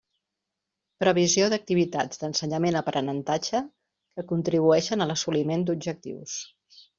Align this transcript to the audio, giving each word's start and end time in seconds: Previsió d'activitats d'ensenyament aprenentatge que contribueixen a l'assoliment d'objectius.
Previsió 1.03 1.49
d'activitats 1.53 2.21
d'ensenyament 2.23 2.77
aprenentatge 2.79 3.61
que 4.17 4.25
contribueixen 4.33 5.07
a 5.07 5.09
l'assoliment 5.13 5.69
d'objectius. 5.69 6.41